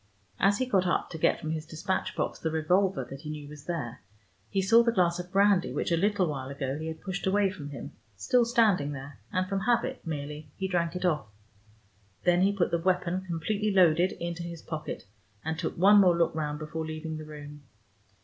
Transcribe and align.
As 0.39 0.57
he 0.57 0.65
got 0.65 0.87
up 0.87 1.11
to 1.11 1.19
get 1.19 1.39
from 1.39 1.51
his 1.51 1.63
despatch 1.67 2.15
box 2.15 2.39
the 2.39 2.49
revolver 2.49 3.03
that 3.07 3.21
he 3.21 3.29
knew 3.29 3.47
was 3.47 3.65
there, 3.65 4.01
he 4.49 4.59
saw 4.59 4.81
the 4.81 4.91
glass 4.91 5.19
of 5.19 5.31
brandy 5.31 5.71
which 5.71 5.91
a 5.91 5.95
little 5.95 6.25
while 6.25 6.49
ago 6.49 6.75
he 6.79 6.87
had 6.87 7.03
pushed 7.03 7.27
away 7.27 7.51
from 7.51 7.69
him, 7.69 7.91
still 8.17 8.43
standing 8.43 8.93
there, 8.93 9.19
and 9.31 9.47
from 9.47 9.59
habit 9.59 10.01
merely 10.03 10.49
he 10.57 10.67
drank 10.67 10.95
it 10.95 11.05
off. 11.05 11.27
Then 12.23 12.41
he 12.41 12.51
put 12.51 12.71
the 12.71 12.79
weapon, 12.79 13.21
completely 13.27 13.69
loaded, 13.71 14.13
into 14.13 14.41
his 14.41 14.63
pocket, 14.63 15.05
and 15.45 15.59
took 15.59 15.77
one 15.77 15.99
more 16.01 16.17
look 16.17 16.33
round 16.33 16.57
before 16.57 16.83
leaving 16.83 17.17
the 17.17 17.25
room. 17.25 17.61